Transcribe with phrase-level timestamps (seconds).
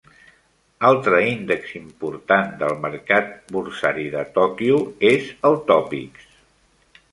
[0.87, 4.83] Altre índex important del mercat borsari de Tòquio
[5.15, 6.29] és el Topix.